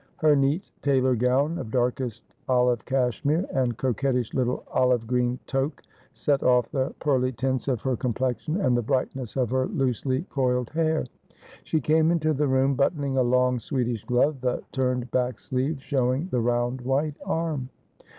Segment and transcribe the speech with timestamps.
[0.17, 6.41] Her neat tailor gown of darkest olive cashmere, and coquettish little olive green toque, set
[6.41, 11.05] off the pearly tints of her complexion and the brightness of her loosely coiled hair.
[11.65, 16.29] She came into the room buttoning a long Swedish glove, the turned back sleeve showing
[16.31, 17.69] the round white arm.